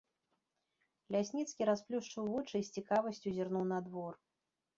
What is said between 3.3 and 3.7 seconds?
зірнуў